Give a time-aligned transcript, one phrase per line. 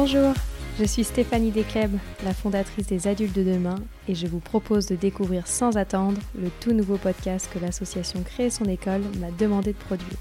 [0.00, 0.32] Bonjour,
[0.78, 1.90] je suis Stéphanie Descleb,
[2.24, 3.74] la fondatrice des Adultes de demain,
[4.06, 8.48] et je vous propose de découvrir sans attendre le tout nouveau podcast que l'association Créer
[8.48, 10.16] son école m'a demandé de produire.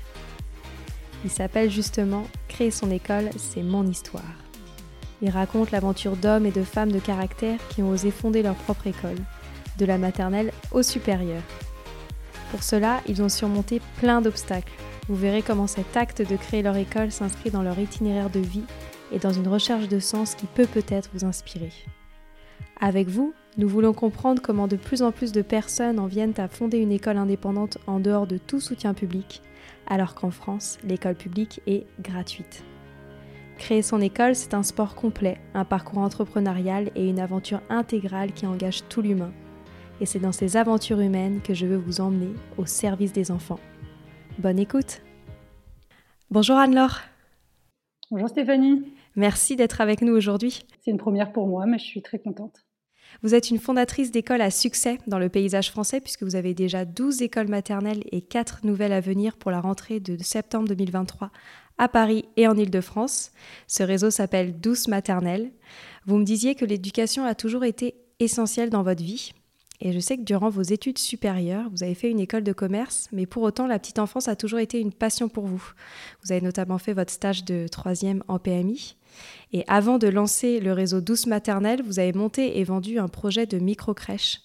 [1.23, 4.23] Il s'appelle justement Créer son école, c'est mon histoire.
[5.21, 8.88] Il raconte l'aventure d'hommes et de femmes de caractère qui ont osé fonder leur propre
[8.88, 9.20] école,
[9.77, 11.44] de la maternelle au supérieur.
[12.49, 14.73] Pour cela, ils ont surmonté plein d'obstacles.
[15.07, 18.66] Vous verrez comment cet acte de créer leur école s'inscrit dans leur itinéraire de vie
[19.11, 21.71] et dans une recherche de sens qui peut peut-être vous inspirer.
[22.79, 26.48] Avec vous, nous voulons comprendre comment de plus en plus de personnes en viennent à
[26.48, 29.41] fonder une école indépendante en dehors de tout soutien public,
[29.88, 32.63] alors qu'en France, l'école publique est gratuite.
[33.57, 38.45] Créer son école, c'est un sport complet, un parcours entrepreneurial et une aventure intégrale qui
[38.45, 39.34] engage tout l'humain.
[39.99, 43.60] Et c'est dans ces aventures humaines que je veux vous emmener au service des enfants.
[44.37, 45.01] Bonne écoute
[46.29, 46.99] Bonjour Anne-Laure
[48.12, 50.62] Bonjour Stéphanie Merci d'être avec nous aujourd'hui.
[50.79, 52.63] C'est une première pour moi, mais je suis très contente.
[53.23, 56.85] Vous êtes une fondatrice d'écoles à succès dans le paysage français puisque vous avez déjà
[56.85, 61.32] 12 écoles maternelles et 4 nouvelles à venir pour la rentrée de septembre 2023
[61.79, 63.32] à Paris et en Ile-de-France.
[63.65, 65.51] Ce réseau s'appelle Douce Maternelle.
[66.06, 69.31] Vous me disiez que l'éducation a toujours été essentielle dans votre vie.
[69.79, 73.09] Et je sais que durant vos études supérieures, vous avez fait une école de commerce,
[73.11, 75.63] mais pour autant, la petite enfance a toujours été une passion pour vous.
[76.23, 78.95] Vous avez notamment fait votre stage de troisième en PMI.
[79.53, 83.45] Et avant de lancer le réseau Douce Maternelle, vous avez monté et vendu un projet
[83.45, 84.41] de micro-crèche.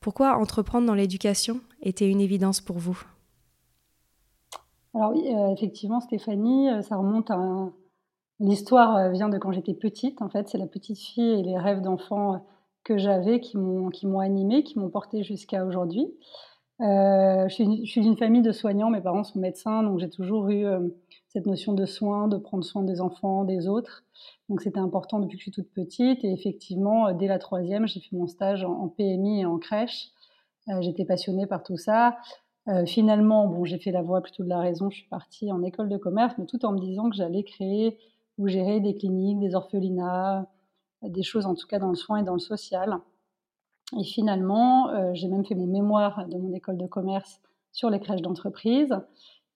[0.00, 3.02] Pourquoi entreprendre dans l'éducation était une évidence pour vous?
[4.94, 7.70] Alors oui, euh, effectivement, Stéphanie, euh, ça remonte à...
[8.38, 10.20] L'histoire euh, vient de quand j'étais petite.
[10.20, 12.44] En fait, c'est la petite fille et les rêves d'enfant
[12.86, 16.06] que j'avais qui m'ont qui m'ont animée, qui m'ont porté jusqu'à aujourd'hui.
[16.80, 20.64] je suis d'une famille de soignants, mes parents sont médecins, donc j'ai toujours eu
[21.36, 24.04] cette notion de soin, de prendre soin des enfants, des autres.
[24.48, 26.24] Donc c'était important depuis que je suis toute petite.
[26.24, 30.08] Et effectivement, euh, dès la troisième, j'ai fait mon stage en, PMI et en crèche.
[30.70, 32.16] Euh, j'étais passionnée par tout ça.
[32.68, 34.88] Euh, finalement, bon, j'ai fait la voie plutôt de la raison.
[34.88, 37.98] Je suis partie en école de commerce, mais tout en me disant que j'allais créer
[38.38, 40.48] ou gérer des cliniques, des orphelinats,
[41.02, 42.98] des choses en tout cas dans le soin et dans le social.
[43.98, 47.40] Et finalement, j'ai même fait mon mémoire de mon école de commerce
[47.72, 48.96] sur les crèches d'entreprise.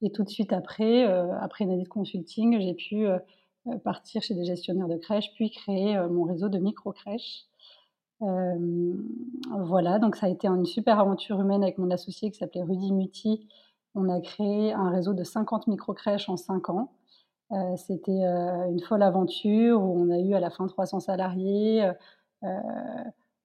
[0.02, 3.18] Et tout de suite après, euh, après une année de consulting, j'ai pu euh,
[3.66, 7.46] euh, partir chez des gestionnaires de crèches, puis créer mon réseau de micro-crèches.
[8.20, 12.92] voilà, donc ça a été une super aventure humaine avec mon associé qui s'appelait Rudy
[12.92, 13.48] Muti.
[13.94, 16.92] On a créé un réseau de 50 micro-crèches en 5 ans.
[17.76, 21.90] C'était une folle aventure où on a eu à la fin 300 salariés.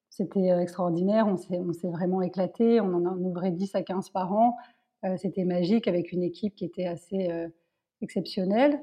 [0.10, 2.80] C'était extraordinaire, on s'est vraiment éclaté.
[2.80, 4.56] On en ouvrait 10 à 15 par an.
[5.06, 7.48] Euh, c'était magique avec une équipe qui était assez euh,
[8.02, 8.82] exceptionnelle.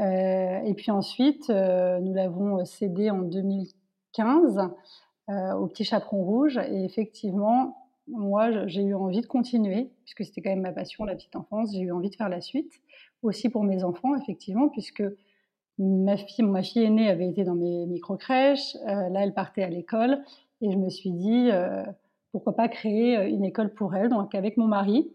[0.00, 4.60] Euh, et puis ensuite, nous l'avons cédé en 2015
[5.28, 6.58] au Petit Chaperon Rouge.
[6.68, 7.76] Et effectivement,
[8.06, 11.72] moi, j'ai eu envie de continuer, puisque c'était quand même ma passion, la petite enfance.
[11.72, 12.72] J'ai eu envie de faire la suite,
[13.24, 15.02] aussi pour mes enfants, effectivement, puisque
[15.78, 18.76] ma fille, ma fille aînée avait été dans mes micro-crèches.
[18.84, 20.22] là, elle partait à l'école.
[20.60, 21.50] Et je me suis dit,
[22.32, 24.08] pourquoi pas créer une école pour elle.
[24.08, 25.10] Donc, avec mon mari,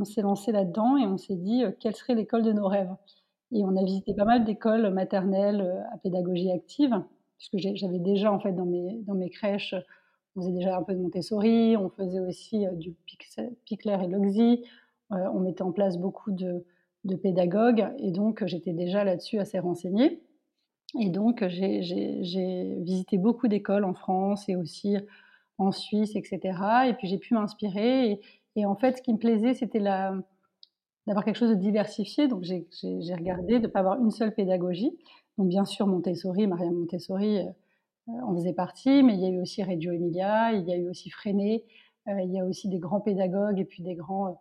[0.00, 2.94] on s'est lancé là-dedans et on s'est dit euh, quelle serait l'école de nos rêves.
[3.52, 7.02] Et on a visité pas mal d'écoles maternelles euh, à pédagogie active,
[7.38, 9.74] puisque j'avais déjà en fait dans mes, dans mes crèches,
[10.36, 12.94] on faisait déjà un peu de Montessori, on faisait aussi euh, du
[13.64, 14.64] Picler et Loxy,
[15.10, 16.64] on mettait en place beaucoup de,
[17.04, 20.22] de pédagogues et donc j'étais déjà là-dessus assez renseignée.
[21.00, 24.96] Et donc j'ai visité beaucoup d'écoles en France et aussi
[25.58, 26.40] en Suisse, etc.
[26.88, 28.20] Et puis j'ai pu m'inspirer
[28.56, 32.28] et, en fait, ce qui me plaisait, c'était d'avoir quelque chose de diversifié.
[32.28, 34.96] Donc, j'ai regardé de ne pas avoir une seule pédagogie.
[35.38, 39.40] Donc, bien sûr, Montessori, Maria Montessori euh, en faisait partie, mais il y a eu
[39.40, 41.64] aussi Reggio Emilia, il y a eu aussi Freinet,
[42.06, 44.32] euh, il y a aussi des grands pédagogues et puis des grands euh,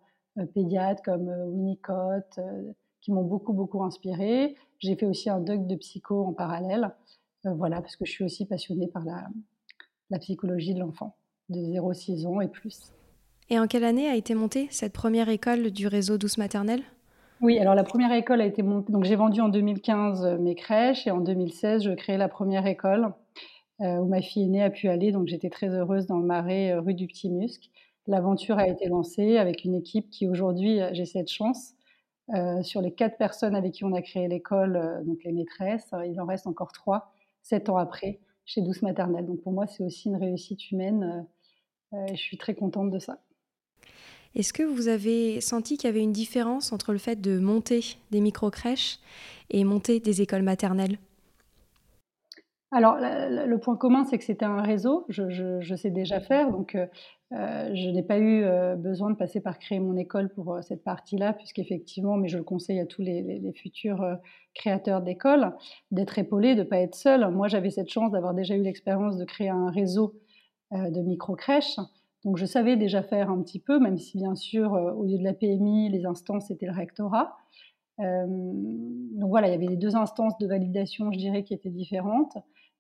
[0.54, 2.40] pédiatres comme Winnicott
[3.02, 4.56] qui m'ont beaucoup, beaucoup inspiré.
[4.80, 6.92] J'ai fait aussi un doc de psycho en parallèle.
[7.44, 9.28] voilà, parce que je suis aussi passionnée par la,
[10.10, 11.16] la psychologie de l'enfant,
[11.50, 12.94] de 0-6 ans et plus.
[13.50, 16.84] Et en quelle année a été montée cette première école du réseau Douce Maternelle?
[17.42, 18.92] Oui, alors la première école a été montée.
[18.94, 22.66] Donc j'ai vendu en 2015 euh, mes crèches et en 2016, je crée la première
[22.66, 23.14] école
[23.82, 25.12] euh, où ma fille aînée a pu aller.
[25.12, 27.70] Donc j'étais très heureuse dans le Marais, euh, rue du Petit Musc.
[28.08, 31.74] L'aventure a été lancée avec une équipe qui aujourd'hui, j'ai cette chance.
[32.64, 36.26] sur les quatre personnes avec qui on a créé l'école, donc les maîtresses, il en
[36.26, 37.12] reste encore trois,
[37.42, 39.26] sept ans après, chez Douce Maternelle.
[39.26, 41.26] Donc pour moi, c'est aussi une réussite humaine.
[41.92, 43.20] je suis très contente de ça.
[44.36, 47.98] Est-ce que vous avez senti qu'il y avait une différence entre le fait de monter
[48.10, 49.00] des micro-crèches
[49.52, 50.98] et monter des écoles maternelles?
[52.74, 55.06] Alors, le point commun, c'est que c'était un réseau.
[55.08, 56.88] Je, sais déjà faire, donc euh,
[57.32, 60.84] euh, je n'ai pas eu euh, besoin de passer par créer mon école pour cette
[60.84, 64.04] partie-là, puisqu'effectivement, mais je le conseille à tous les, futurs
[64.56, 65.54] créateurs d'école,
[65.92, 67.30] d'être épaulés, de ne pas être seul.
[67.30, 70.16] Moi, j'avais cette chance d'avoir déjà eu l'expérience de créer un réseau
[70.72, 71.78] de micro-crèches.
[72.24, 75.24] Donc, je savais déjà faire un petit peu, même si, bien sûr, au lieu de
[75.24, 77.38] la PMI, les instances, c'était le rectorat.
[78.00, 82.38] Donc voilà, il y avait les deux instances de validation, je dirais, qui étaient différentes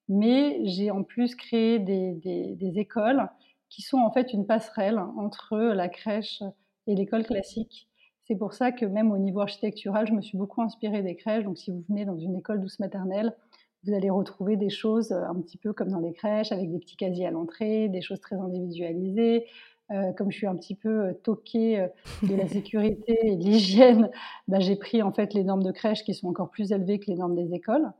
[0.09, 3.29] mais j'ai en plus créé des, écoles
[3.69, 6.43] qui sont en fait une passerelle entre la crèche
[6.87, 7.87] et l'école classique.
[8.25, 11.43] C'est pour ça que même au niveau architectural, je me suis beaucoup inspirée des crèches.
[11.43, 13.35] Donc si vous venez dans une école douce maternelle,
[13.83, 16.95] vous allez retrouver des choses un petit peu comme dans les crèches, avec des petits
[16.95, 19.45] casiers à l'entrée, des choses très individualisées.
[19.93, 21.87] Euh, comme je suis un petit peu euh, toquée euh,
[22.23, 24.09] de la sécurité et de l'hygiène,
[24.47, 27.11] bah, j'ai pris en fait les normes de crèche qui sont encore plus élevées que
[27.11, 27.91] les normes des écoles.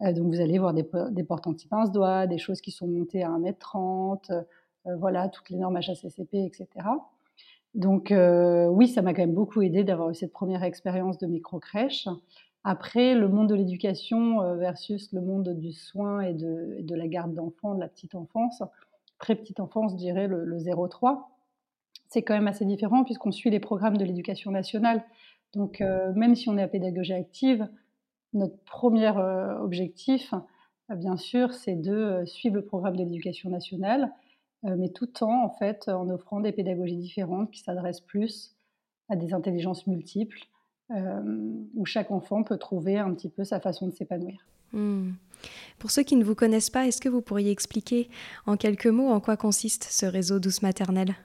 [0.00, 4.96] Donc vous allez voir des, portes anti-pince-doigts, des choses qui sont montées à 1m30, euh,
[4.96, 6.66] voilà, toutes les normes HACCP, etc.
[7.74, 12.08] Donc oui, ça m'a quand même beaucoup aidé d'avoir eu cette première expérience de micro-crèche.
[12.64, 17.76] Après, le monde de l'éducation versus le monde du soin et de, la garde d'enfants,
[17.76, 18.60] de la petite enfance,
[19.20, 21.20] très petite enfance, je dirais le, le 0-3,
[22.12, 25.02] c'est quand même assez différent puisqu'on suit les programmes de l'éducation nationale.
[25.54, 27.68] Donc même si on est à pédagogie active,
[28.32, 30.34] notre premier euh, objectif,
[30.90, 34.12] euh, bien sûr, c'est de euh, suivre le programme de l'éducation nationale,
[34.64, 38.54] mais tout en, en fait, en offrant des pédagogies différentes qui s'adressent plus
[39.08, 40.38] à des intelligences multiples,
[41.74, 44.46] où chaque enfant peut trouver un petit peu sa façon de s'épanouir.
[44.72, 45.14] Hmm.
[45.80, 48.08] Pour ceux qui ne vous connaissent pas, est-ce que vous pourriez expliquer
[48.46, 51.16] en quelques mots en quoi consiste ce réseau douce maternelle?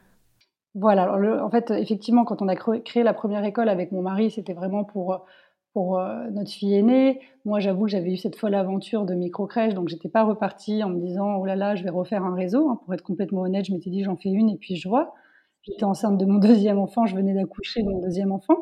[0.79, 1.11] Voilà,
[1.43, 4.83] en fait, effectivement, quand on a créé la première école avec mon mari, c'était vraiment
[4.83, 5.25] pour
[5.73, 7.19] pour euh, notre fille aînée.
[7.45, 10.89] Moi, j'avoue que j'avais eu cette folle aventure de micro-crèche, donc j'étais pas repartie en
[10.89, 12.69] me disant oh là là, je vais refaire un réseau.
[12.69, 12.79] Hein.
[12.83, 15.13] Pour être complètement honnête, je m'étais dit j'en fais une et puis je vois.
[15.61, 18.55] J'étais enceinte de mon deuxième enfant, je venais d'accoucher de mon deuxième enfant.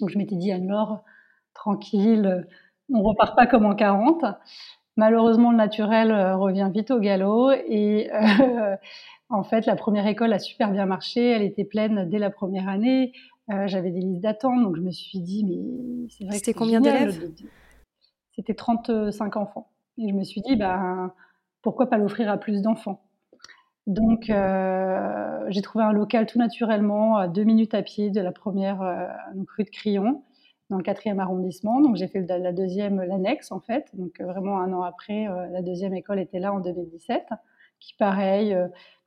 [0.00, 1.02] Donc je m'étais dit Anne-Laure,
[1.54, 2.46] tranquille,
[2.92, 4.24] on repart pas comme en 40.
[4.96, 8.76] Malheureusement, le naturel euh, revient vite au galop et euh,
[9.30, 11.30] en fait, la première école a super bien marché.
[11.30, 13.12] Elle était pleine dès la première année.
[13.50, 16.80] Euh, j'avais des listes d'attente, donc je me suis dit, mais c'est vrai C'était combien
[16.80, 17.30] d'élèves
[18.36, 19.70] C'était 35 enfants.
[19.96, 21.14] Et je me suis dit, bah,
[21.62, 23.02] pourquoi pas l'offrir à plus d'enfants?
[23.86, 28.32] Donc, euh, j'ai trouvé un local tout naturellement, à deux minutes à pied de la
[28.32, 29.06] première euh,
[29.56, 30.22] rue de Crillon,
[30.68, 31.80] dans le quatrième arrondissement.
[31.80, 33.88] Donc, j'ai fait la deuxième, l'annexe, en fait.
[33.94, 37.28] Donc, vraiment un an après, la deuxième école était là en 2017,
[37.80, 38.54] qui, pareil,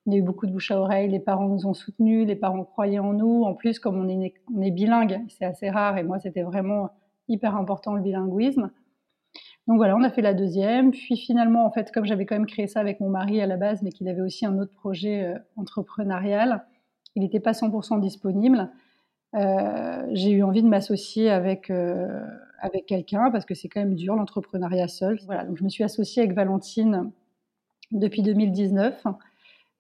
[0.06, 2.36] il y a eu beaucoup de bouche à oreille, les parents nous ont soutenus, les
[2.36, 3.44] parents croyaient en nous.
[3.44, 6.90] En plus, comme on est, bilingue, c'est assez rare, et moi, c'était vraiment
[7.28, 8.72] hyper important le bilinguisme.
[9.68, 10.92] Donc voilà, on a fait la deuxième.
[10.92, 13.58] Puis finalement, en fait, comme j'avais quand même créé ça avec mon mari à la
[13.58, 16.66] base, mais qu'il avait aussi un autre projet euh, entrepreneurial,
[17.16, 18.70] il n'était pas 100% disponible.
[19.36, 22.22] Euh, j'ai eu envie de m'associer avec, euh,
[22.60, 25.20] avec quelqu'un parce que c'est quand même dur l'entrepreneuriat seul.
[25.26, 27.12] Voilà, donc je me suis associée avec Valentine
[27.92, 29.06] depuis 2019.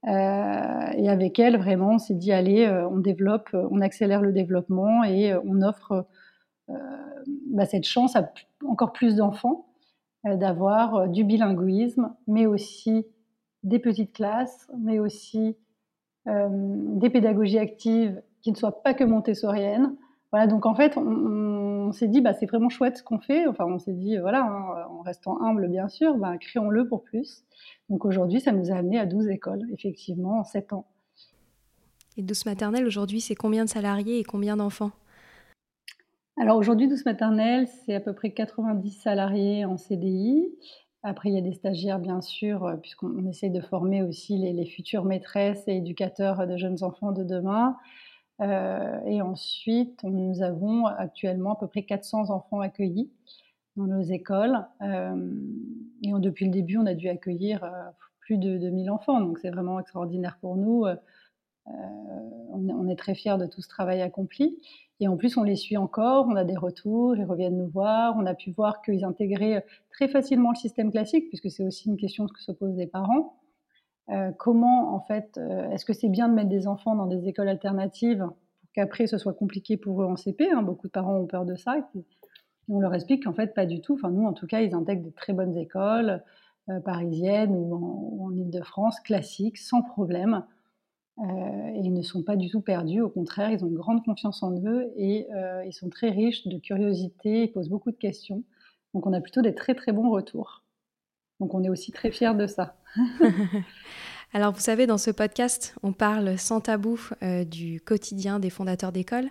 [0.08, 4.22] Euh, et avec elle, vraiment, on s'est dit, allez, euh, on développe, euh, on accélère
[4.22, 6.06] le développement et on offre
[7.48, 8.32] bah, cette chance à
[8.66, 9.66] encore plus d'enfants
[10.24, 13.06] d'avoir du bilinguisme, mais aussi
[13.64, 15.58] des petites classes, mais aussi
[16.28, 19.98] des pédagogies actives qui ne soient pas que montessoriennes.
[20.32, 23.48] Voilà, donc en fait, on, s'est dit, bah, c'est vraiment chouette ce qu'on fait.
[23.48, 27.44] Enfin, on s'est dit, voilà, hein, en restant humble, bien sûr, bah, créons-le pour plus.
[27.90, 30.86] Donc aujourd'hui, ça nous a amené à 12 écoles, effectivement, en 7 ans.
[32.18, 34.92] Et Douce Maternelle, aujourd'hui, c'est combien de salariés et combien d'enfants?
[36.38, 40.48] Alors aujourd'hui, Douce Maternelle, c'est à peu près 90 salariés en CDI.
[41.04, 44.66] Après, il y a des stagiaires, bien sûr, euh, puisqu'on essaie de former aussi les,
[44.66, 47.76] futures maîtresses et éducateurs de jeunes enfants de demain.
[48.42, 53.10] Euh, et ensuite, nous avons actuellement à peu près 400 enfants accueillis
[53.76, 54.66] dans nos écoles.
[54.82, 55.32] Euh,
[56.04, 57.70] et depuis le début, on a dû accueillir euh,
[58.20, 59.20] plus de 2000 enfants.
[59.20, 60.86] Donc c'est vraiment extraordinaire pour nous.
[60.86, 60.96] Euh,
[62.50, 64.58] on, est très fiers de tout ce travail accompli.
[65.00, 68.16] Et en plus, on les suit encore, on a des retours, ils reviennent nous voir.
[68.18, 71.98] On a pu voir qu'ils intégraient très facilement le système classique, puisque c'est aussi une
[71.98, 73.41] question que se posent les parents.
[74.38, 75.40] Comment, en fait,
[75.72, 78.28] est-ce que c'est bien de mettre des enfants dans des écoles alternatives
[78.60, 80.64] pour qu'après ce soit compliqué pour eux en CP hein?
[80.64, 81.78] Beaucoup de parents ont peur de ça
[82.72, 83.94] on leur explique qu'en fait, pas du tout.
[83.94, 86.24] Enfin, nous, en tout cas, ils intègrent des très bonnes écoles
[86.70, 90.46] euh, parisiennes ou en, Ile-de-France, classiques, sans problème.
[91.20, 91.24] Euh,
[91.76, 93.02] et ils ne sont pas du tout perdus.
[93.02, 96.48] Au contraire, ils ont une grande confiance en eux et euh, ils sont très riches
[96.48, 97.44] de curiosité.
[97.44, 98.44] Ils posent beaucoup de questions.
[98.94, 100.64] Donc, on a plutôt des très, très bons retours.
[101.40, 102.76] Donc on est aussi très fiers de ça.
[104.34, 108.94] Alors vous savez, dans ce podcast, on parle sans tabou euh, du quotidien des fondateurs
[108.94, 109.30] d'école.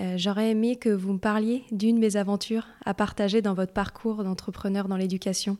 [0.00, 4.86] Euh, j'aurais aimé que vous me parliez d'une mésaventures à partager dans votre parcours d'entrepreneur
[4.86, 5.56] dans l'éducation.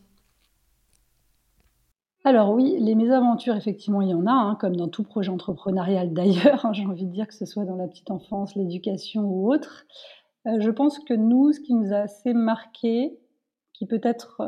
[2.24, 6.12] Alors oui, les mésaventures, effectivement, il y en a, hein, comme dans tout projet entrepreneurial
[6.12, 9.52] d'ailleurs, hein, j'ai envie de dire que ce soit dans la petite enfance, l'éducation ou
[9.52, 9.86] autre.
[10.46, 13.18] Euh, je pense que nous, ce qui nous a assez marqué,
[13.72, 14.42] qui peut-être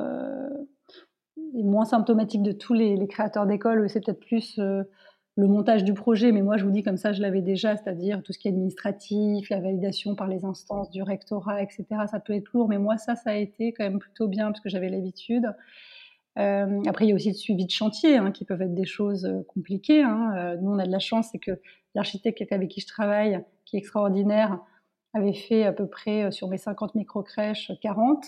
[1.54, 4.82] moins symptomatique de tous les, créateurs d'école, c'est peut-être plus euh,
[5.36, 8.22] le montage du projet, mais moi je vous dis comme ça, je l'avais déjà, c'est-à-dire
[8.22, 11.84] tout ce qui est administratif, la validation par les instances du rectorat, etc.
[12.10, 14.60] Ça peut être lourd, mais moi ça, ça a été quand même plutôt bien parce
[14.60, 15.46] que j'avais l'habitude.
[16.38, 18.86] Euh, après, il y a aussi le suivi de chantier, hein, qui peuvent être des
[18.86, 20.02] choses euh, compliquées.
[20.02, 20.56] Hein.
[20.62, 21.60] nous, on a de la chance, c'est que
[21.94, 24.60] l'architecte avec qui je travaille, qui est extraordinaire,
[25.12, 28.24] avait fait à peu près sur mes 50 micro-crèches 40.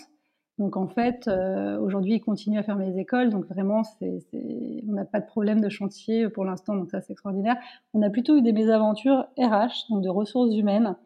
[0.59, 3.31] Donc en fait, euh, aujourd'hui, ils continuent à faire mes écoles.
[3.31, 6.77] Donc vraiment, on n'a pas de problème de chantier pour l'instant.
[6.77, 7.57] Donc ça, c'est extraordinaire.
[7.95, 10.97] On a plutôt eu des mésaventures RH, donc de ressources humaines.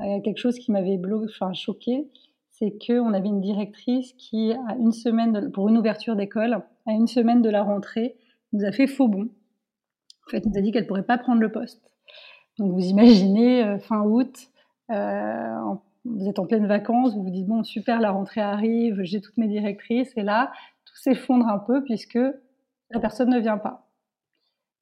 [0.00, 2.10] Euh, quelque chose qui m'avait enfin, choqué,
[2.50, 7.06] c'est qu'on avait une directrice qui, à une semaine pour une ouverture d'école, à une
[7.06, 8.16] semaine de la rentrée,
[8.52, 9.28] nous a fait faux bon.
[10.26, 11.82] En fait, nous a dit qu'elle ne pourrait pas prendre le poste.
[12.58, 14.50] Donc vous imaginez, euh, fin août,
[14.88, 19.20] en vous êtes en pleine vacances, vous vous dites bon super, la rentrée arrive, j'ai
[19.20, 20.52] toutes mes directrices, et là
[20.84, 22.18] tout s'effondre un peu puisque
[22.90, 23.88] la personne ne vient pas.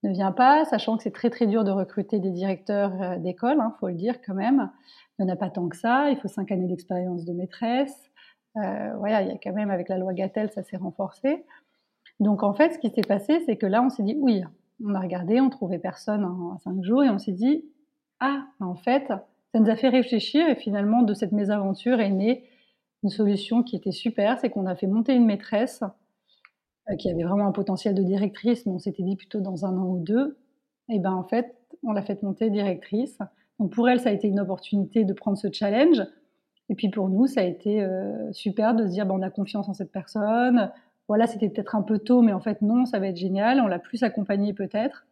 [0.02, 3.56] Ne vient pas, sachant que c'est très très dur de recruter des directeurs euh, d'école,
[3.56, 4.70] il hein, faut le dire quand même.
[5.18, 8.10] Il n'y en a pas tant que ça, il faut cinq années d'expérience de maîtresse.
[8.56, 11.44] Euh, voilà, il y a quand même avec la loi Gatel, ça s'est renforcé.
[12.18, 14.42] Donc en fait, ce qui s'est passé, c'est que là, on s'est dit oui,
[14.84, 17.64] on a regardé, on trouvait personne en cinq jours, et on s'est dit
[18.18, 19.12] ah, en fait,
[19.52, 22.44] ça nous a fait réfléchir et finalement de cette mésaventure est née
[23.02, 25.82] une solution qui était super, c'est qu'on a fait monter une maîtresse
[26.90, 29.76] euh, qui avait vraiment un potentiel de directrice, mais on s'était dit plutôt dans un
[29.76, 30.38] an ou deux.
[30.88, 33.18] Et ben en fait, on l'a fait monter directrice.
[33.58, 36.02] Donc pour elle, ça a été une opportunité de prendre ce challenge.
[36.68, 39.30] Et puis pour nous, ça a été euh, super de se dire, ben, on a
[39.30, 40.70] confiance en cette personne.
[41.08, 43.60] Voilà, c'était peut-être un peu tôt, mais en fait non, ça va être génial.
[43.60, 45.06] On l'a plus accompagnée peut-être,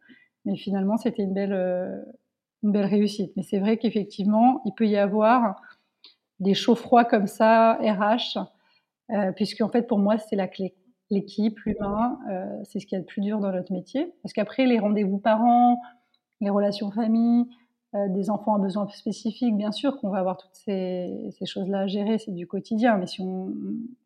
[0.45, 2.01] mais finalement c'était une belle, euh,
[2.63, 3.31] une belle réussite.
[3.35, 5.61] Mais c'est vrai qu'effectivement, il peut y avoir
[6.39, 8.39] des chauds froids comme ça, RH,
[9.11, 10.75] euh, puisque en fait, pour moi, c'est la clé.
[11.09, 14.13] L'équipe, l'humain, euh, c'est ce qui est le plus dur dans notre métier.
[14.23, 15.79] Parce qu'après, les rendez-vous parents,
[16.39, 17.45] les relations famille,
[17.93, 21.87] euh, des enfants à besoins spécifiques, bien sûr qu'on va avoir toutes ces, choses-là à
[21.87, 22.97] gérer, c'est du quotidien.
[22.97, 23.21] Mais si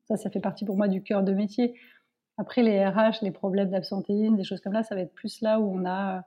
[0.07, 1.75] ça, ça fait partie pour moi du cœur de métier.
[2.37, 5.59] Après, les RH, les problèmes d'absentéisme, des choses comme ça, ça va être plus là
[5.59, 6.25] où on a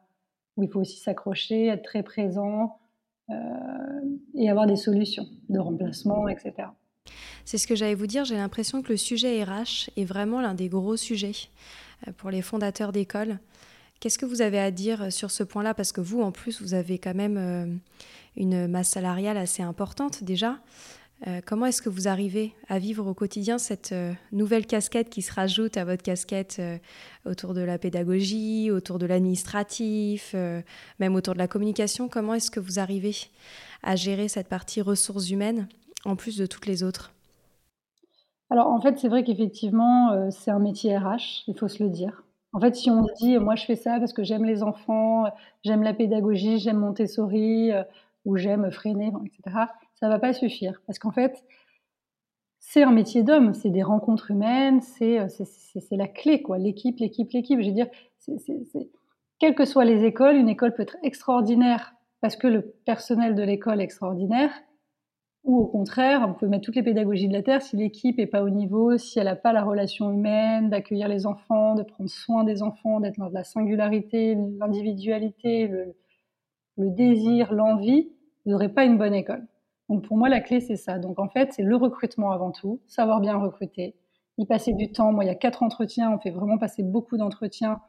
[0.58, 2.78] où il faut aussi s'accrocher, être très présent
[3.30, 3.34] euh,
[4.34, 6.68] et avoir des solutions de remplacement, etc.
[7.44, 10.54] C'est ce que j'allais vous dire, j'ai l'impression que le sujet RH est vraiment l'un
[10.54, 11.48] des gros sujets
[12.06, 13.38] euh, pour les fondateurs d'écoles.
[14.00, 15.74] Qu'est-ce que vous avez à dire sur ce point-là?
[15.74, 17.66] Parce que vous, en plus, vous avez quand même euh,
[18.36, 20.58] une masse salariale assez importante déjà.
[21.26, 25.22] Euh, comment est-ce que vous arrivez à vivre au quotidien cette euh, nouvelle casquette qui
[25.22, 26.78] se rajoute à votre casquette euh,
[27.26, 30.34] autour de la pédagogie, autour de l'administratif,
[31.00, 32.08] même autour de la communication?
[32.08, 33.16] Comment est-ce que vous arrivez
[33.82, 35.68] à gérer cette partie ressources humaines
[36.04, 37.12] en plus de toutes les autres?
[38.50, 42.22] Alors en fait, c'est vrai qu'effectivement, c'est un métier RH, il faut se le dire.
[42.54, 45.24] En fait, si on se dit, moi je fais ça parce que j'aime les enfants,
[45.64, 47.72] j'aime la pédagogie, j'aime Montessori,
[48.24, 49.66] ou j'aime freiner, etc
[49.98, 50.80] ça va pas suffire.
[50.86, 51.44] Parce qu'en fait,
[52.58, 55.26] c'est un métier d'homme, c'est des rencontres humaines, c'est euh,
[55.90, 56.58] la clé, quoi.
[56.58, 57.60] L'équipe, l'équipe, l'équipe.
[57.60, 57.88] Je veux dire,
[59.38, 63.42] quelles que soient les écoles, une école peut être extraordinaire parce que le personnel de
[63.42, 64.50] l'école est extraordinaire,
[65.44, 68.26] ou au contraire, on peut mettre toutes les pédagogies de la Terre, si l'équipe n'est
[68.26, 72.10] pas au niveau, si elle n'a pas la relation humaine, d'accueillir les enfants, de prendre
[72.10, 75.94] soin des enfants, d'être dans la singularité, l'individualité, le,
[76.76, 78.10] le désir, l'envie,
[78.44, 79.46] vous n'aurez pas une bonne école.
[79.88, 80.98] Donc pour moi, la clé, c'est ça.
[80.98, 83.94] Donc en fait, c'est le recrutement avant tout, savoir bien recruter,
[84.36, 85.12] y passer du temps.
[85.12, 87.80] Moi, il y a quatre entretiens, on fait vraiment passer beaucoup d'entretiens.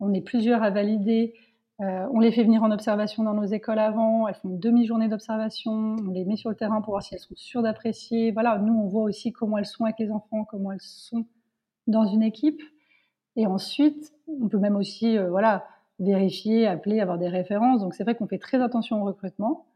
[0.00, 1.34] On est plusieurs à valider.
[1.82, 4.26] Euh, on les fait venir en observation dans nos écoles avant.
[4.28, 5.72] Elles font une demi-journée d'observation.
[5.72, 8.32] On les met sur le terrain pour voir si elles sont sûres d'apprécier.
[8.32, 11.26] Voilà, nous, on voit aussi comment elles sont avec les enfants, comment elles sont
[11.86, 12.60] dans une équipe.
[13.36, 15.66] Et ensuite, on peut même aussi, euh, voilà,
[15.98, 17.80] vérifier, appeler, avoir des références.
[17.80, 19.66] Donc c'est vrai qu'on fait très attention au recrutement.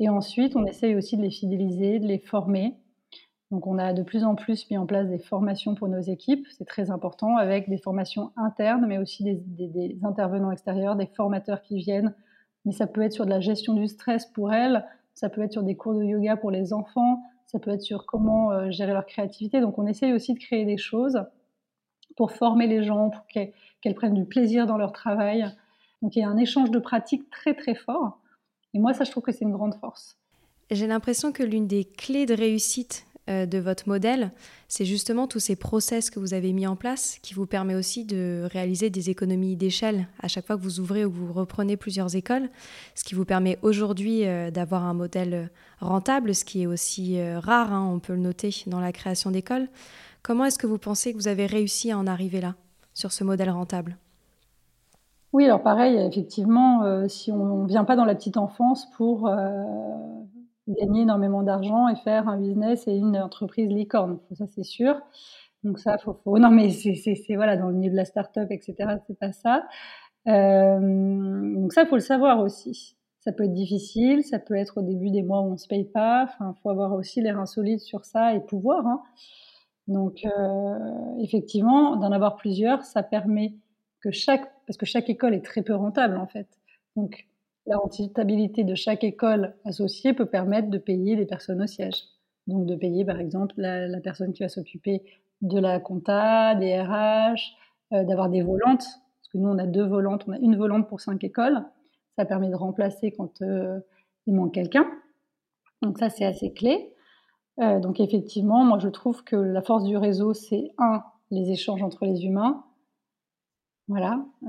[0.00, 2.74] Et ensuite, on essaye aussi de les fidéliser, de les former.
[3.50, 6.46] Donc, on a de plus en plus mis en place des formations pour nos équipes,
[6.50, 11.76] c'est très important, avec des formations internes, mais aussi des, intervenants extérieurs, des formateurs qui
[11.76, 12.14] viennent.
[12.64, 15.52] Mais ça peut être sur de la gestion du stress pour elles, ça peut être
[15.52, 18.92] sur des cours de yoga pour les enfants, ça peut être sur comment euh, gérer
[18.92, 19.60] leur créativité.
[19.60, 21.24] Donc, on essaye aussi de créer des choses
[22.16, 25.44] pour former les gens, pour qu'elles prennent du plaisir dans leur travail.
[26.02, 28.19] Donc il y a un échange de pratiques très très fort.
[28.74, 30.16] Et moi, ça, je trouve que c'est une grande force.
[30.70, 34.30] J'ai l'impression que l'une des clés de réussite euh, de votre modèle,
[34.68, 38.04] c'est justement tous ces process que vous avez mis en place qui vous permet aussi
[38.04, 42.14] de réaliser des économies d'échelle à chaque fois que vous ouvrez ou vous reprenez plusieurs
[42.16, 42.48] écoles,
[42.94, 45.50] ce qui vous permet aujourd'hui euh, d'avoir un modèle
[45.80, 49.30] rentable, ce qui est aussi euh, rare, hein, on peut le noter dans la création
[49.30, 49.68] d'écoles.
[50.22, 52.54] Comment est-ce que vous pensez que vous avez réussi à en arriver là,
[52.94, 53.96] sur ce modèle rentable?
[55.32, 59.28] Oui, alors pareil, effectivement, si on ne vient pas dans la petite enfance pour
[60.68, 64.18] gagner énormément d'argent et faire un business et une entreprise licorne.
[64.32, 65.00] Ça, c'est sûr.
[65.62, 66.38] Donc ça, faut, faut...
[66.38, 68.74] non mais c'est voilà dans le milieu de la start-up, etc.
[69.06, 69.66] C'est pas ça.
[70.26, 72.96] Euh, donc ça, faut le savoir aussi.
[73.20, 75.84] Ça peut être difficile, ça peut être au début des mois où on se paye
[75.84, 76.24] pas.
[76.24, 78.86] Enfin, faut avoir aussi l'air insolite sur ça et pouvoir.
[78.86, 79.02] Hein.
[79.86, 80.78] Donc euh,
[81.18, 83.54] effectivement, d'en avoir plusieurs, ça permet
[84.02, 86.48] parce que chaque école est très peu rentable en fait.
[86.96, 87.26] Donc
[87.66, 92.02] la rentabilité de chaque école associée peut permettre de payer les personnes au siège.
[92.46, 95.02] Donc de payer par exemple la, personne qui va s'occuper
[95.42, 97.34] de la compta, des RH,
[97.92, 100.88] euh, d'avoir des volantes, parce que nous on a deux volantes, on a une volante
[100.88, 101.62] pour cinq écoles.
[102.16, 103.78] Ça permet de remplacer quand euh,
[104.26, 104.86] il manque quelqu'un.
[105.82, 106.92] Donc ça c'est assez clé.
[107.60, 111.82] Euh, donc effectivement, moi je trouve que la force du réseau, c'est un, les échanges
[111.82, 112.64] entre les humains,
[113.90, 114.24] voilà.
[114.44, 114.48] Euh,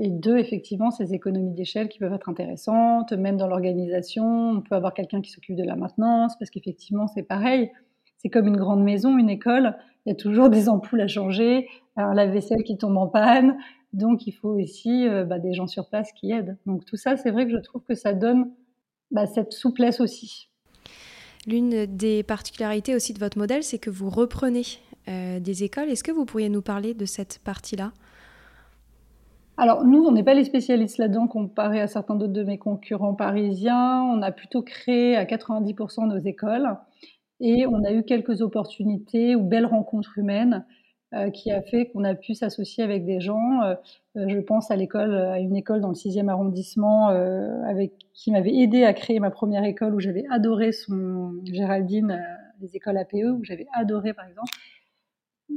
[0.00, 4.52] et deux, effectivement, ces économies d'échelle qui peuvent être intéressantes, même dans l'organisation.
[4.52, 7.70] On peut avoir quelqu'un qui s'occupe de la maintenance, parce qu'effectivement, c'est pareil.
[8.16, 9.76] C'est comme une grande maison, une école.
[10.06, 13.58] Il y a toujours des ampoules à changer, un lave-vaisselle qui tombe en panne.
[13.92, 16.56] Donc, il faut aussi euh, bah, des gens sur place qui aident.
[16.64, 18.50] Donc, tout ça, c'est vrai que je trouve que ça donne
[19.10, 20.48] bah, cette souplesse aussi.
[21.46, 24.62] L'une des particularités aussi de votre modèle, c'est que vous reprenez
[25.08, 25.90] euh, des écoles.
[25.90, 27.92] Est-ce que vous pourriez nous parler de cette partie-là?
[29.56, 33.14] Alors nous, on n'est pas les spécialistes là-dedans comparé à certains d'autres de mes concurrents
[33.14, 34.02] parisiens.
[34.02, 36.78] On a plutôt créé à 90% nos écoles
[37.40, 40.64] et on a eu quelques opportunités ou belles rencontres humaines
[41.12, 43.62] euh, qui a fait qu'on a pu s'associer avec des gens.
[43.62, 43.74] Euh,
[44.14, 48.54] je pense à l'école, à une école dans le 6e arrondissement euh, avec qui m'avait
[48.54, 52.22] aidé à créer ma première école où j'avais adoré son Géraldine,
[52.60, 54.52] les écoles APE où j'avais adoré par exemple.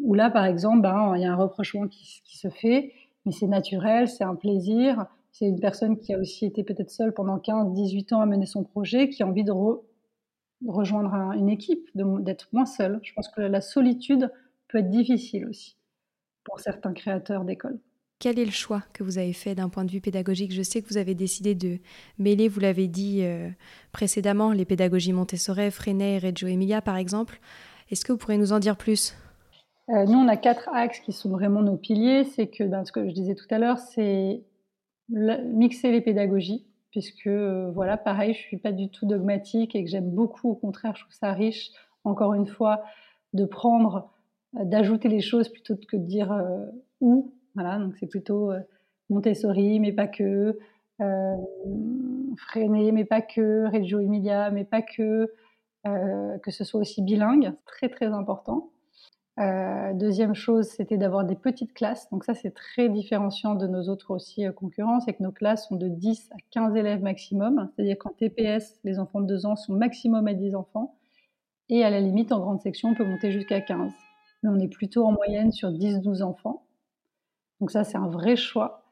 [0.01, 2.91] Où là, par exemple, ben, il y a un reprochement qui se fait
[3.25, 5.05] mais c'est naturel, c'est un plaisir.
[5.31, 8.45] C'est une personne qui a aussi été peut-être seule pendant 15, 18 ans à mener
[8.45, 9.53] son projet, qui a envie de
[10.67, 12.99] rejoindre une équipe, d'être moins seule.
[13.01, 14.31] Je pense que la solitude
[14.67, 15.75] peut être difficile aussi
[16.43, 17.79] pour certains créateurs d'écoles.
[18.19, 20.53] Quel est le choix que vous avez fait d'un point de vue pédagogique?
[20.53, 21.79] Je sais que vous avez décidé de
[22.17, 23.49] mêler, vous l'avez dit euh,
[23.91, 27.39] précédemment, les pédagogies Montessori, Freinet et Reggio Emilia par exemple.
[27.89, 29.15] Est-ce que vous pourriez nous en dire plus?
[29.89, 32.23] Euh, nous, on a quatre axes qui sont vraiment nos piliers.
[32.23, 34.43] C'est que, ben, ce que je disais tout à l'heure, c'est
[35.09, 39.89] mixer les pédagogies, puisque, euh, voilà, pareil, je suis pas du tout dogmatique et que
[39.89, 41.71] j'aime beaucoup, au contraire, je trouve ça riche,
[42.05, 42.83] encore une fois,
[43.33, 44.09] de prendre,
[44.55, 46.33] euh, d'ajouter les choses plutôt que de dire
[47.01, 47.33] où.
[47.55, 48.51] Voilà, donc c'est plutôt
[49.09, 50.57] Montessori, mais pas que,
[52.37, 55.31] Freinet, mais pas que, Reggio Emilia, mais pas que,
[55.85, 58.72] que ce soit aussi bilingue, très très important.
[59.39, 62.07] Euh, deuxième chose, c'était d'avoir des petites classes.
[62.11, 65.67] Donc ça, c'est très différenciant de nos autres aussi euh, concurrents, c'est que nos classes
[65.67, 67.69] sont de 10 à 15 élèves maximum.
[67.75, 70.95] C'est-à-dire qu'en TPS, les enfants de 2 ans sont maximum à 10 enfants.
[71.69, 73.91] Et à la limite, en grande section, on peut monter jusqu'à 15.
[74.43, 76.65] Mais on est plutôt en moyenne sur 10-12 enfants.
[77.59, 78.83] Donc ça, c'est un vrai choix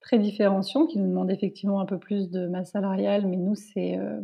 [0.00, 3.26] très différenciant qui nous demande effectivement un peu plus de masse salariale.
[3.26, 3.96] Mais nous, c'est...
[3.96, 4.20] Euh,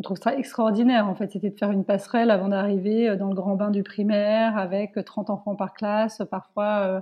[0.00, 1.30] on trouve ça extraordinaire en fait.
[1.30, 4.94] C'était de faire une passerelle avant d'arriver euh, dans le grand bain du primaire avec
[5.04, 7.00] 30 enfants par classe, parfois euh,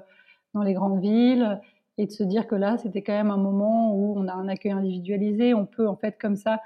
[0.52, 1.60] dans les grandes villes,
[1.96, 4.48] et de se dire que là, c'était quand même un moment où on a un
[4.48, 5.54] accueil individualisé.
[5.54, 6.60] On peut en fait comme ça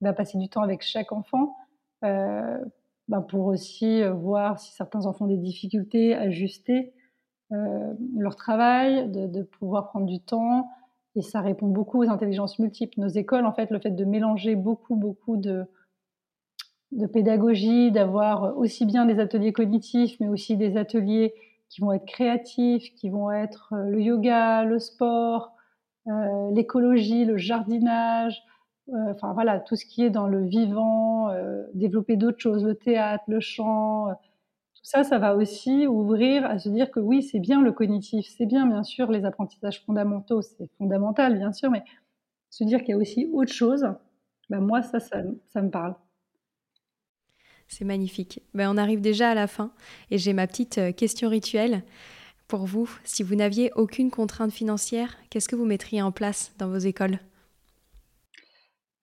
[0.00, 1.56] bah, passer du temps avec chaque enfant.
[2.04, 2.58] Euh,
[3.06, 6.92] bah, pour aussi voir si certains enfants ont des difficultés, ajuster
[7.50, 10.68] leur travail, de, pouvoir prendre du temps,
[11.18, 13.00] et ça répond beaucoup aux intelligences multiples.
[13.00, 15.64] Nos écoles, en fait, le fait de mélanger beaucoup, beaucoup de,
[16.92, 21.34] de pédagogie, d'avoir aussi bien des ateliers cognitifs, mais aussi des ateliers
[21.68, 25.56] qui vont être créatifs, qui vont être euh, le yoga, le sport,
[26.06, 28.40] euh, l'écologie, le jardinage,
[28.90, 31.30] euh, enfin voilà, tout ce qui est dans le vivant,
[31.74, 34.06] développer d'autres choses, le théâtre, le chant,
[34.88, 38.46] ça, ça va aussi ouvrir à se dire que oui, c'est bien le cognitif, c'est
[38.46, 41.84] bien bien sûr les apprentissages fondamentaux, c'est fondamental bien sûr, mais
[42.48, 43.86] se dire qu'il y a aussi autre chose,
[44.48, 45.20] ben moi ça, ça,
[45.60, 45.94] me parle.
[47.66, 48.40] C'est magnifique.
[48.54, 49.72] Ben, on arrive déjà à la fin
[50.10, 51.82] et j'ai ma petite euh, question rituelle.
[52.46, 56.68] pour vous, si vous n'aviez aucune contrainte financière, qu'est-ce que vous mettriez en place dans
[56.68, 57.18] vos écoles?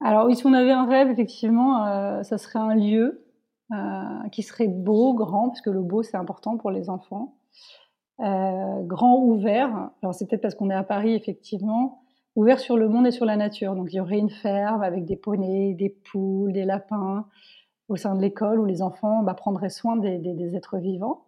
[0.03, 3.24] Alors oui, si on avait un rêve, effectivement, euh, ça serait un lieu
[3.73, 7.35] euh, qui serait beau, grand, parce que le beau, c'est important pour les enfants.
[8.19, 9.89] Euh, grand, ouvert.
[10.03, 12.03] Alors c'est peut-être parce qu'on est à Paris, effectivement,
[12.35, 13.75] ouvert sur le monde et sur la nature.
[13.75, 17.25] Donc il y aurait une ferme avec des poneys, des poules, des lapins
[17.89, 21.25] au sein de l'école où les enfants bah, prendraient soin des êtres vivants.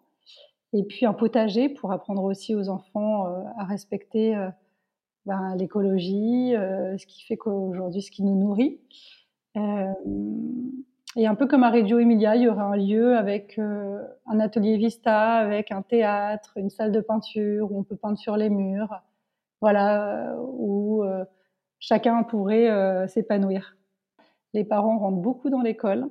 [0.74, 4.36] Et puis un potager pour apprendre aussi aux enfants euh, à respecter
[5.26, 8.80] ben, l'écologie, ce qui fait qu'aujourd'hui, ce qui nous nourrit.
[11.16, 14.78] Et un peu comme à Reggio Emilia, il y aurait un lieu avec un atelier
[14.78, 19.02] Vista, avec un théâtre, une salle de peinture où on peut peindre sur les murs,
[19.62, 21.04] voilà, où
[21.80, 23.78] chacun pourrait s'épanouir.
[24.54, 26.10] Les parents rentrent beaucoup dans l'école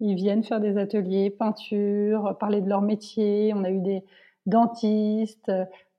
[0.00, 3.52] ils viennent faire des ateliers, peinture, parler de leur métier.
[3.54, 4.04] On a eu des
[4.46, 5.50] dentistes,